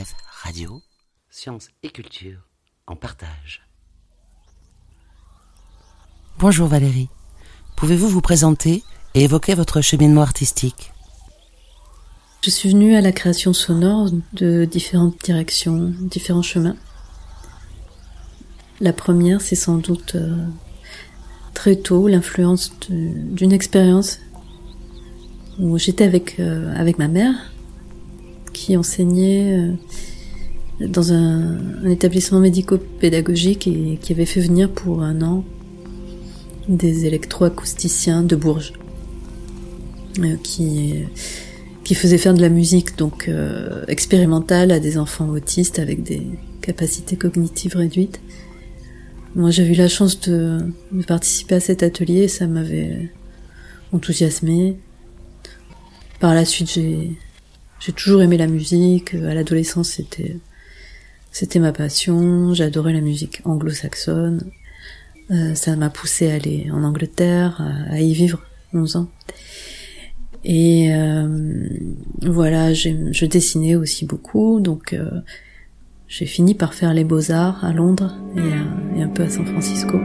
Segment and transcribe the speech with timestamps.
[0.00, 0.82] RCF Radio,
[1.30, 2.38] Sciences et Culture
[2.86, 3.62] en partage.
[6.38, 7.08] Bonjour Valérie,
[7.76, 8.82] pouvez-vous vous présenter
[9.14, 10.92] et évoquer votre cheminement artistique?
[12.42, 16.76] Je suis venue à la création sonore de différentes directions, différents chemins.
[18.80, 20.46] La première, c'est sans doute euh,
[21.52, 24.18] très tôt l'influence d'une expérience
[25.58, 27.49] où j'étais avec, euh, avec ma mère
[28.76, 29.52] enseignait
[30.80, 35.44] euh, dans un, établissement médico-pédagogique et qui avait fait venir pour un an
[36.68, 38.72] des électroacousticiens de Bourges
[40.20, 40.94] euh, qui
[41.84, 43.28] qui faisaient faire de la musique donc
[43.88, 46.22] expérimentale à des enfants autistes avec des
[46.60, 48.20] capacités cognitives réduites.
[49.34, 50.58] Moi, j'ai eu la chance de,
[50.92, 53.10] de, participer à cet atelier et ça m'avait
[53.92, 54.76] enthousiasmé.
[56.18, 57.12] Par la suite, j'ai
[57.80, 59.14] j'ai toujours aimé la musique.
[59.14, 60.36] À l'adolescence, c'était
[61.32, 62.54] c'était ma passion.
[62.54, 64.50] J'adorais la musique anglo-saxonne.
[65.30, 68.42] Euh, ça m'a poussé à aller en Angleterre, à, y vivre
[68.74, 69.08] 11 ans.
[70.44, 71.68] Et euh,
[72.22, 75.20] voilà, je dessinais aussi beaucoup, donc euh,
[76.08, 80.00] j'ai fini par faire les beaux-arts à Londres et, et un peu à San Francisco.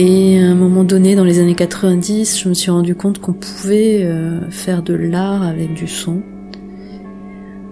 [0.00, 3.32] Et à un moment donné, dans les années 90, je me suis rendu compte qu'on
[3.32, 6.22] pouvait euh, faire de l'art avec du son.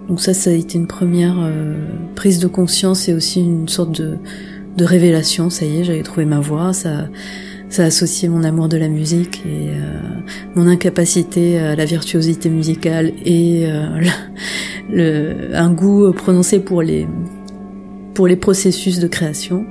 [0.09, 1.77] Donc ça, ça a été une première euh,
[2.15, 4.17] prise de conscience et aussi une sorte de,
[4.75, 5.49] de révélation.
[5.49, 6.73] Ça y est, j'avais trouvé ma voix.
[6.73, 7.07] Ça,
[7.69, 10.19] ça a associé mon amour de la musique et euh,
[10.53, 13.69] mon incapacité à la virtuosité musicale et
[14.91, 17.07] le, un goût prononcé pour les
[18.13, 19.65] pour les processus de création.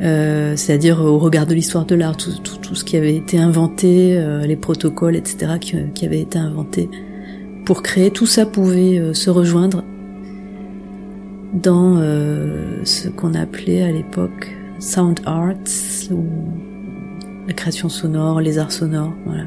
[0.00, 2.30] Euh, c'est-à-dire au regard de l'histoire de l'art, tout,
[2.62, 6.88] tout, ce qui avait été inventé, euh, les protocoles, etc., qui, qui, avaient été inventés
[7.64, 9.82] pour créer, tout ça pouvait euh, se rejoindre
[11.52, 11.96] dans
[12.84, 15.54] ce qu'on appelait à l'époque sound arts
[16.10, 16.26] ou
[17.46, 19.44] la création sonore, les arts sonores, voilà.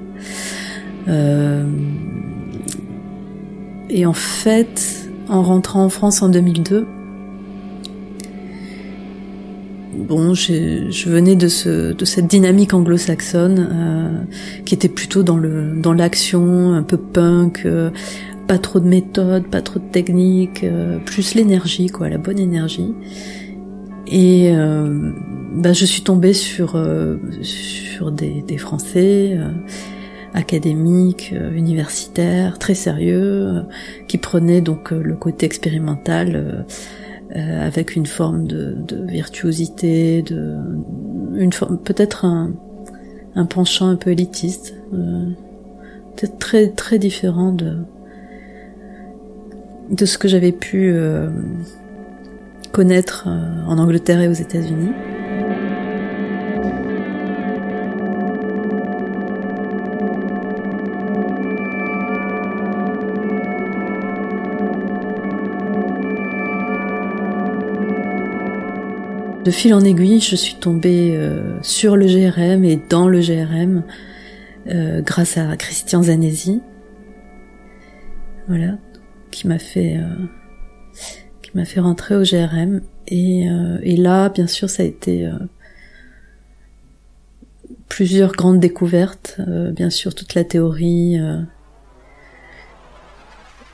[3.87, 6.87] et en fait, en rentrant en France en 2002,
[9.93, 15.73] bon, je venais de, ce, de cette dynamique anglo-saxonne euh, qui était plutôt dans le
[15.75, 17.89] dans l'action, un peu punk, euh,
[18.47, 22.93] pas trop de méthode, pas trop de technique, euh, plus l'énergie, quoi, la bonne énergie.
[24.13, 24.51] Et
[25.53, 26.77] bah, je suis tombée sur
[27.41, 29.37] sur des, des Français
[30.33, 33.63] académiques, universitaires, très sérieux,
[34.09, 36.65] qui prenaient donc le côté expérimental
[37.35, 38.77] euh, avec une forme de,
[39.07, 40.57] virtuosité, de
[41.35, 42.53] une forme peut-être un,
[43.45, 45.27] penchant un peu élitiste, euh,
[46.15, 47.77] peut-être très très différent de
[49.89, 51.29] de ce que j'avais pu euh,
[52.73, 54.91] connaître en Angleterre et aux États-Unis.
[69.43, 73.83] De fil en aiguille, je suis tombée euh, sur le GRM et dans le GRM
[74.67, 76.61] euh, grâce à Christian Zanesi,
[78.47, 78.77] voilà,
[79.31, 80.27] qui m'a fait euh,
[81.41, 83.47] qui m'a fait rentrer au GRM et,
[83.81, 85.29] et, là, bien sûr, ça a été
[87.89, 89.41] plusieurs grandes découvertes,
[89.75, 91.19] bien sûr toute la théorie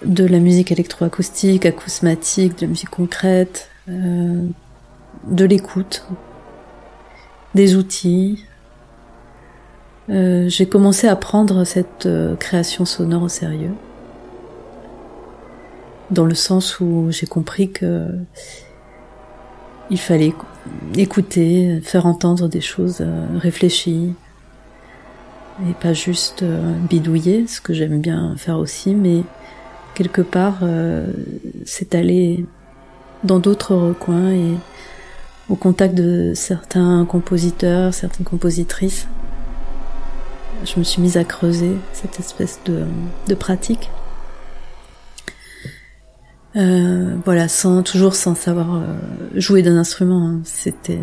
[0.05, 3.69] de la musique électroacoustique, acousmatique, de la musique concrète
[5.25, 6.05] de l'écoute,
[7.55, 8.45] des outils.
[10.09, 13.73] Euh, j'ai commencé à prendre cette euh, création sonore au sérieux,
[16.11, 18.07] dans le sens où j'ai compris que
[19.89, 20.33] il fallait
[20.95, 24.13] écouter, faire entendre des choses euh, réfléchies,
[25.67, 26.43] et pas juste
[26.89, 29.23] bidouiller, ce que j'aime bien faire aussi, mais
[29.95, 30.59] quelque part
[31.65, 32.45] c'est aller
[33.23, 34.53] dans d'autres recoins et
[35.49, 39.07] au contact de certains compositeurs, certaines compositrices,
[40.65, 43.89] je me suis mise à creuser cette espèce de, pratique.
[46.55, 48.97] Euh, voilà, sans toujours sans savoir euh,
[49.35, 50.27] jouer d'un instrument.
[50.27, 50.39] Hein.
[50.43, 50.99] C'était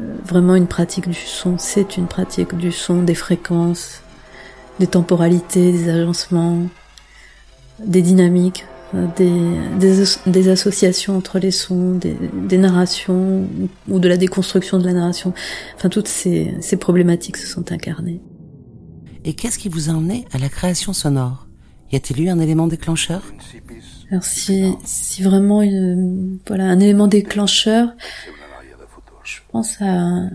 [0.00, 1.58] euh, vraiment une pratique du son.
[1.58, 4.00] C'est une pratique du son, des fréquences,
[4.80, 6.62] des temporalités, des agencements,
[7.84, 8.64] des dynamiques.
[9.16, 9.30] Des,
[9.78, 12.16] des, des, associations entre les sons, des,
[12.46, 13.48] des, narrations
[13.88, 15.32] ou de la déconstruction de la narration.
[15.76, 18.20] Enfin, toutes ces, ces problématiques se sont incarnées.
[19.24, 21.46] Et qu'est-ce qui vous a emmené à la création sonore?
[21.90, 23.22] Y a-t-il eu un élément déclencheur?
[24.10, 27.94] Alors si, si vraiment une, voilà un élément déclencheur,
[29.24, 30.28] je pense à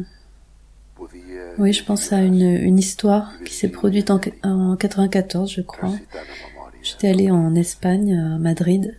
[1.57, 5.93] oui, je pense à une, une histoire qui s'est produite en, en 94, je crois.
[6.87, 8.95] J'étais allée en Espagne, à Madrid,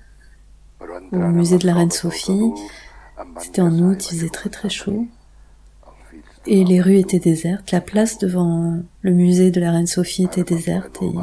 [1.12, 2.52] au musée de la Reine Sophie.
[3.38, 5.06] C'était en août, il faisait très très chaud.
[6.44, 7.72] Et les rues étaient désertes.
[7.72, 11.20] La place devant le musée de la Reine Sophie était déserte et il y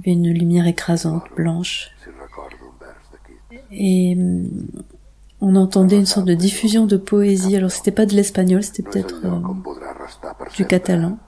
[0.00, 1.90] avait une lumière écrasante, blanche.
[3.70, 4.48] Et hum,
[5.42, 7.54] on entendait une sorte de diffusion de poésie.
[7.54, 9.40] Alors c'était pas de l'espagnol, c'était peut-être euh,
[10.54, 11.18] du catalan.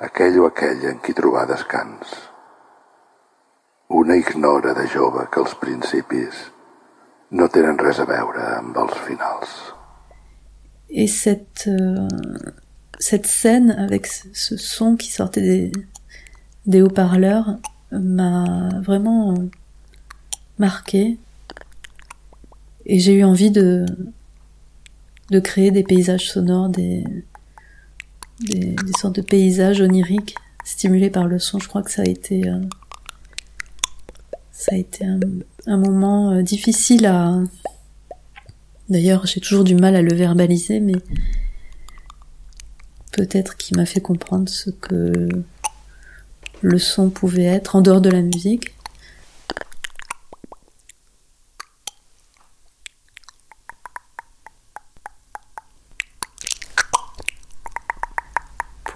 [0.00, 2.14] Aquell o aquella en qui trobar descans.
[3.90, 6.46] Una ignora de jove que els principis
[7.30, 9.52] no tenen res a veure amb els finals.
[10.88, 12.08] Et cette, euh,
[12.98, 15.72] cette scène avec ce son qui sortait des,
[16.66, 17.58] des haut-parleurs
[17.92, 19.34] m'a vraiment
[20.58, 21.18] marqué
[22.86, 23.86] et j'ai eu envie de
[25.30, 27.04] de créer des paysages sonores, des,
[28.40, 30.34] des, sortes de paysages oniriques
[30.64, 31.58] stimulés par le son.
[31.58, 32.60] Je crois que ça a été euh,
[34.52, 35.06] ça a été
[35.66, 37.38] un, moment euh, difficile à
[38.90, 40.96] d'ailleurs j'ai toujours du mal à le verbaliser mais
[43.12, 45.28] peut-être qui m'a fait comprendre ce que
[46.60, 48.74] le son pouvait être en dehors de la musique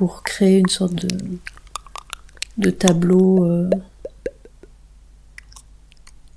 [0.04, 1.38] pour créer une sorte de,
[2.58, 3.70] de tableau, euh,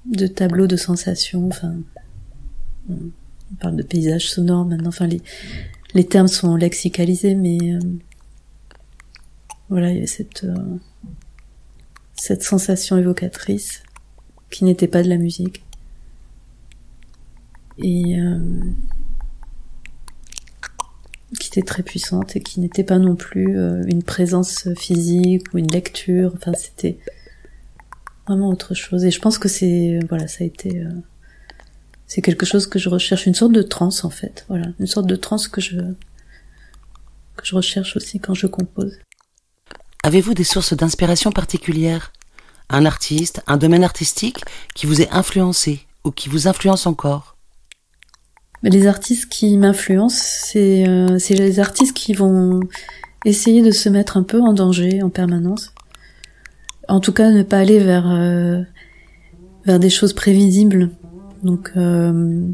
[0.05, 1.49] de tableau de sensations.
[1.49, 1.75] Enfin,
[2.89, 3.11] on
[3.59, 4.87] parle de paysage sonore maintenant.
[4.87, 5.21] Enfin, les,
[5.93, 7.79] les termes sont lexicalisés, mais euh,
[9.67, 10.77] voilà, il y a cette euh,
[12.13, 13.83] cette sensation évocatrice
[14.49, 15.61] qui n'était pas de la musique.
[17.79, 18.17] Et
[21.39, 25.57] qui était très puissante et qui n'était pas non plus euh, une présence physique ou
[25.57, 26.33] une lecture.
[26.35, 26.97] Enfin, c'était
[28.25, 29.05] vraiment autre chose.
[29.05, 30.89] Et je pense que c'est voilà, ça a été euh,
[32.05, 34.45] c'est quelque chose que je recherche, une sorte de transe en fait.
[34.47, 35.77] Voilà, une sorte de transe que je
[37.35, 38.97] que je recherche aussi quand je compose.
[40.03, 42.13] Avez-vous des sources d'inspiration particulières?
[42.69, 44.39] Un artiste, un domaine artistique
[44.75, 47.36] qui vous ait influencé ou qui vous influence encore?
[48.63, 52.59] Les artistes qui m'influencent, c'est euh, les artistes qui vont
[53.25, 55.73] essayer de se mettre un peu en danger en permanence.
[56.87, 58.61] En tout cas, ne pas aller vers euh,
[59.65, 60.89] vers des choses prévisibles.
[61.43, 62.47] Donc euh,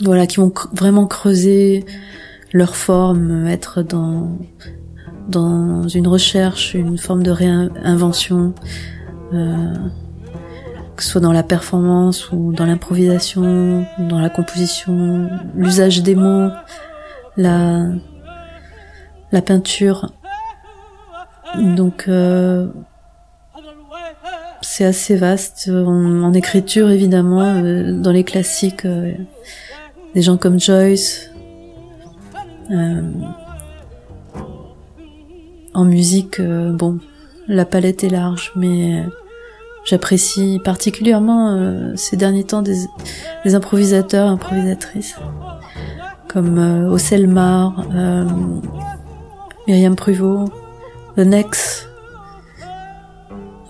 [0.00, 1.84] voilà, qui vont vraiment creuser
[2.52, 4.38] leur forme, être dans
[5.28, 8.54] dans une recherche, une forme de réinvention.
[9.34, 9.74] Euh,
[10.98, 16.50] que ce soit dans la performance ou dans l'improvisation, dans la composition, l'usage des mots,
[17.36, 17.86] la
[19.30, 20.12] la peinture.
[21.56, 22.66] Donc euh,
[24.60, 29.12] c'est assez vaste en, écriture évidemment euh, dans les classiques euh,
[30.14, 31.30] des gens comme Joyce
[35.72, 36.98] en musique bon
[37.46, 39.04] la palette est large mais
[39.84, 42.76] J'apprécie particulièrement euh, ces derniers temps des,
[43.44, 45.16] des, improvisateurs, improvisatrices,
[46.28, 48.24] comme euh, Oselmar, euh,
[49.66, 50.44] Myriam Pruvot,
[51.16, 51.88] The Nex,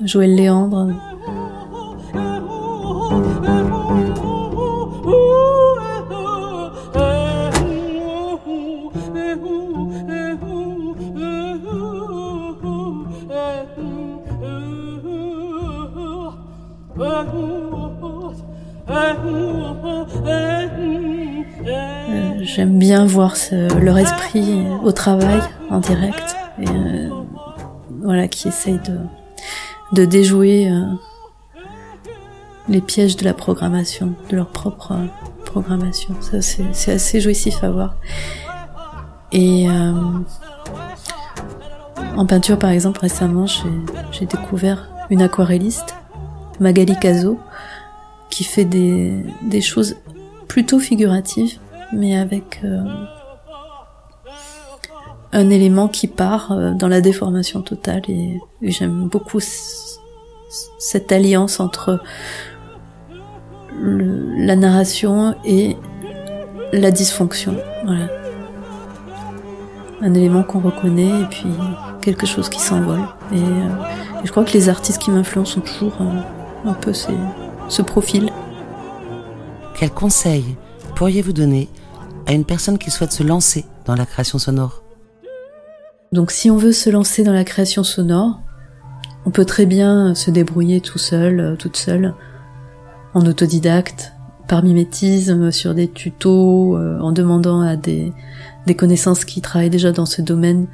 [0.02, 0.88] Joël Léandre.
[22.40, 23.34] J'aime bien voir
[23.80, 25.40] leur esprit au travail
[25.70, 26.36] en direct
[26.66, 27.08] euh,
[28.02, 28.98] voilà qui essaye de,
[29.92, 30.82] de déjouer euh,
[32.68, 34.94] les pièges de la programmation, de leur propre
[35.44, 36.14] programmation.
[36.20, 37.96] Ça c'est assez jouissif à voir.
[39.32, 39.92] Et euh,
[42.16, 45.94] en peinture par exemple récemment j'ai découvert une aquarelliste,
[46.60, 47.38] Magali Caso,
[48.30, 49.96] qui fait des, des choses
[50.48, 51.58] plutôt figuratives
[51.92, 52.82] mais avec euh,
[55.32, 62.00] un élément qui part euh, dans la déformation totale et, j'aime beaucoup cette alliance entre
[63.80, 65.76] la narration et
[66.72, 67.54] la dysfonction.
[67.84, 68.08] Voilà.
[70.00, 71.48] Un élément qu'on reconnaît et puis
[72.00, 73.00] quelque chose qui s'envole.
[73.32, 73.68] Et, euh,
[74.24, 76.20] je crois que les artistes qui m'influencent ont toujours euh,
[76.64, 78.30] un peu ce profil.
[79.78, 80.44] Quel conseil
[80.96, 81.68] pourriez-vous donner
[82.26, 84.82] à une personne qui souhaite se lancer dans la création sonore?
[86.12, 88.40] Donc si on veut se lancer dans la création sonore,
[89.26, 92.14] on peut très bien se débrouiller tout seul, euh, toute seule,
[93.14, 94.12] en autodidacte,
[94.46, 98.12] par mimétisme, sur des tutos, euh, en demandant à des,
[98.66, 100.66] des connaissances qui travaillent déjà dans ce domaine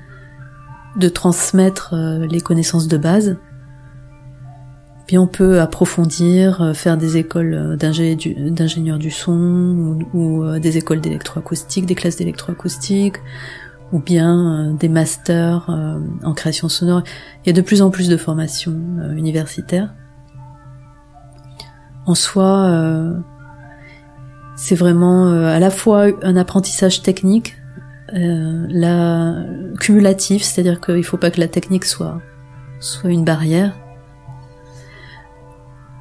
[0.97, 3.37] de transmettre euh, les connaissances de base.
[5.07, 11.01] Puis on peut approfondir, euh, faire des écoles d'ingénieurs du son ou, euh, des écoles
[11.01, 13.17] d'électroacoustique, des classes d'électroacoustique
[13.93, 15.69] ou bien euh, des masters
[16.25, 17.03] en création sonore.
[17.45, 18.75] Il y a de plus en plus de formations
[19.15, 19.93] universitaires.
[22.07, 23.15] En soi,
[24.57, 27.57] c'est vraiment à la fois un apprentissage technique,
[28.13, 29.37] la
[29.81, 32.21] cumulatif, c'est-à-dire qu'il ne faut pas que la technique soit
[33.05, 33.73] une barrière,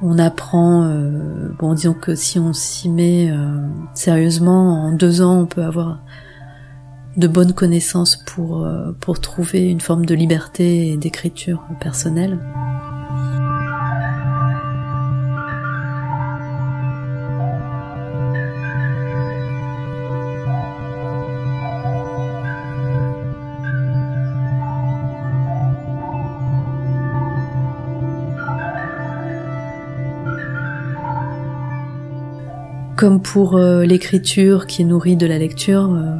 [0.06, 3.56] on apprend, euh, bon disons que si on s'y met euh,
[3.94, 6.02] sérieusement, en deux ans on peut avoir
[7.16, 12.38] de bonnes connaissances pour, euh, pour trouver une forme de liberté et d'écriture personnelle.
[33.04, 36.16] Comme pour euh, l'écriture qui est nourrie de la lecture, euh,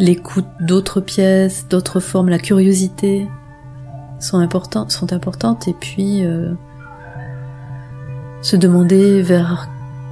[0.00, 3.28] l'écoute d'autres pièces, d'autres formes, la curiosité
[4.18, 6.54] sont importantes, sont importantes et puis euh,
[8.42, 9.68] se demander vers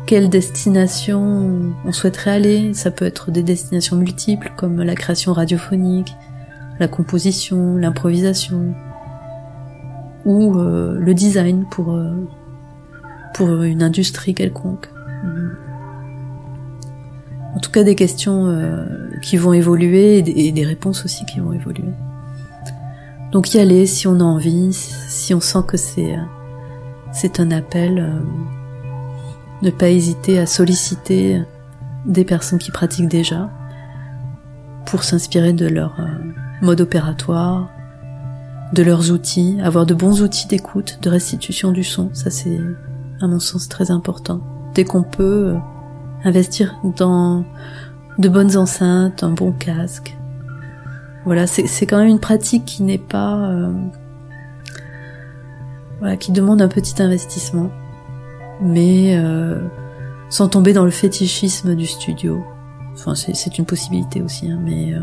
[0.06, 2.72] quelle destination on souhaiterait aller.
[2.72, 6.14] Ça peut être des destinations multiples comme la création radiophonique,
[6.78, 8.76] la composition, l'improvisation
[10.24, 12.00] ou le design pour,
[13.34, 14.88] pour une industrie quelconque.
[17.56, 18.84] En tout cas, des questions euh,
[19.22, 21.88] qui vont évoluer et des, réponses aussi qui vont évoluer.
[23.32, 26.22] Donc y aller si on a envie, si on sent que c'est euh,
[27.12, 28.20] c'est un appel, euh,
[29.62, 31.40] ne pas hésiter à solliciter
[32.04, 33.48] des personnes qui pratiquent déjà
[34.84, 35.96] pour s'inspirer de leur
[36.60, 37.70] mode opératoire,
[38.74, 42.60] de leurs outils, avoir de bons outils d'écoute, de restitution du son, ça c'est
[43.22, 44.42] à mon sens très important
[44.76, 45.58] dès qu'on peut euh,
[46.22, 47.44] investir dans
[48.18, 50.16] de bonnes enceintes, un bon casque.
[51.24, 53.72] Voilà, c'est quand même une pratique qui n'est pas, euh,
[55.98, 57.70] voilà, qui demande un petit investissement,
[58.60, 59.60] mais euh,
[60.28, 62.44] sans tomber dans le fétichisme du studio.
[62.94, 64.94] Enfin, c'est une possibilité aussi, hein, mais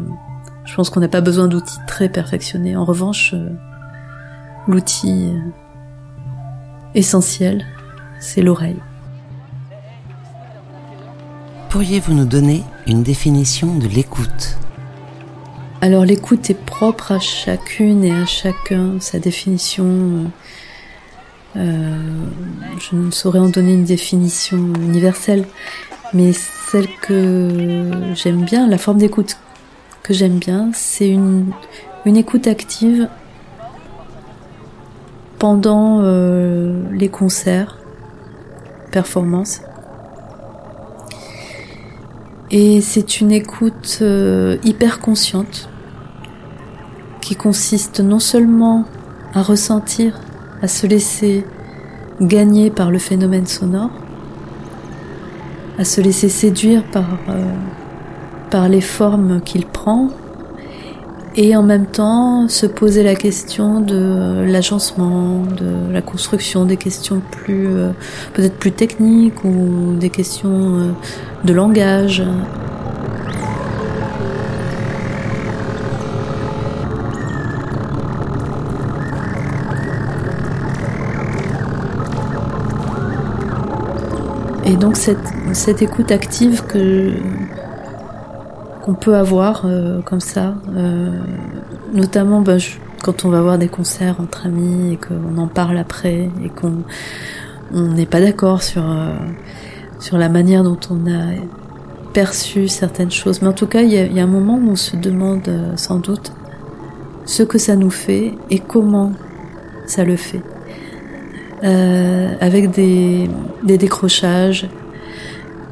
[0.66, 2.76] je pense qu'on n'a pas besoin d'outils très perfectionnés.
[2.76, 3.36] En revanche,
[4.68, 5.34] l'outil
[6.96, 7.66] essentiel,
[8.20, 8.80] c'est l'oreille.
[11.74, 14.60] Pourriez-vous nous donner une définition de l'écoute?
[15.82, 20.32] Alors l'écoute est propre à chacune et à chacun, sa définition.
[21.56, 21.98] Euh,
[22.78, 25.48] je ne saurais en donner une définition universelle,
[26.14, 29.38] mais celle que j'aime bien, la forme d'écoute
[30.04, 31.48] que j'aime bien, c'est une,
[32.06, 33.10] une écoute active
[35.40, 37.80] pendant euh, les concerts,
[38.92, 39.62] performances
[42.54, 45.70] et c'est une écoute euh, hyper consciente
[47.20, 48.86] qui consiste non seulement
[49.34, 50.20] à ressentir,
[50.62, 51.46] à se laisser
[52.22, 53.90] gagner par le phénomène sonore,
[55.80, 57.44] à se laisser séduire par, euh,
[58.52, 60.10] par les formes qu'il prend,
[61.36, 67.22] et en même temps se poser la question de l'agencement, de la construction, des questions
[67.32, 67.90] plus euh,
[68.34, 70.92] peut-être plus techniques ou des questions euh,
[71.44, 72.24] de langage.
[84.66, 85.18] Et donc cette,
[85.54, 87.14] cette écoute active que
[88.84, 91.18] qu'on peut avoir euh, comme ça, euh,
[91.94, 92.60] notamment ben,
[93.02, 96.84] quand on va voir des concerts entre amis et qu'on en parle après et qu'on
[97.74, 99.16] on n'est pas d'accord sur euh,
[100.00, 101.32] sur la manière dont on a
[102.12, 103.42] perçu certaines choses.
[103.42, 106.34] Mais en tout cas, il y, a un moment où on se demande sans doute
[107.26, 109.14] ce que ça nous fait et comment
[109.88, 110.42] ça le fait.
[111.64, 113.30] Avec des,
[113.64, 114.68] décrochages,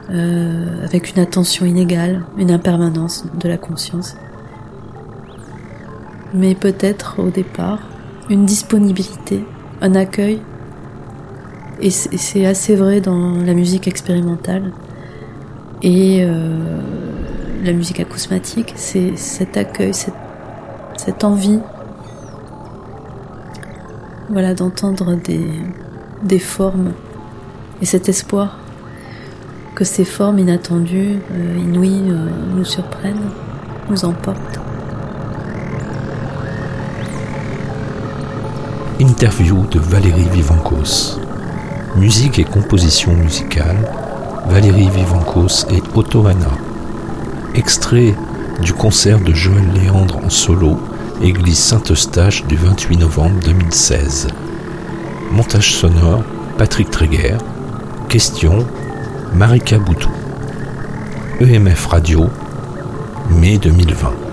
[0.10, 4.15] euh, avec une attention inégale, une impermanence de la conscience.
[6.34, 7.79] Mais peut-être au départ,
[8.29, 9.46] une disponibilité,
[9.81, 10.41] un accueil.
[11.79, 14.72] Et c'est assez vrai dans la musique expérimentale
[15.81, 16.79] et euh,
[17.63, 21.60] la musique acousmatique, c'est cet accueil, cette, envie
[24.29, 25.17] voilà, d'entendre
[26.24, 26.93] des formes
[27.81, 28.60] et cet espoir
[29.75, 33.29] que ces formes inattendues, euh, inouïes, euh, nous surprennent,
[33.89, 34.59] nous emportent.
[38.99, 41.19] Interview de Valérie Vivancos.
[41.95, 43.77] Musique et composition musicale,
[44.47, 46.25] Valérie Vivancos et Otto
[47.55, 48.15] Extrait
[48.61, 50.77] du concert de Joël Léandre en solo,
[51.21, 54.27] église Saint-Eustache du 28 novembre 2016.
[55.31, 56.23] Montage sonore,
[56.57, 57.37] Patrick Tréguer.
[58.07, 58.65] Question,
[59.33, 60.11] Marika Boutou.
[61.39, 62.29] EMF Radio,
[63.29, 64.30] mai 2020.